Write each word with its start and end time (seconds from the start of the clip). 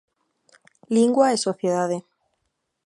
Lingua 0.97 1.25
e 1.31 1.37
sociedade. 1.47 1.97